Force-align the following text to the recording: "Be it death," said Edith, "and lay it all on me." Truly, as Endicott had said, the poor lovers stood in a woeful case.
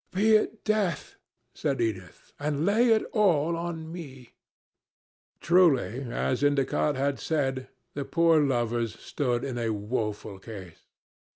"Be 0.11 0.35
it 0.35 0.63
death," 0.63 1.17
said 1.53 1.79
Edith, 1.79 2.33
"and 2.39 2.65
lay 2.65 2.89
it 2.89 3.03
all 3.13 3.55
on 3.55 3.91
me." 3.91 4.31
Truly, 5.41 6.01
as 6.09 6.43
Endicott 6.43 6.95
had 6.95 7.19
said, 7.19 7.67
the 7.93 8.03
poor 8.03 8.41
lovers 8.41 8.97
stood 8.99 9.43
in 9.43 9.59
a 9.59 9.69
woeful 9.69 10.39
case. 10.39 10.87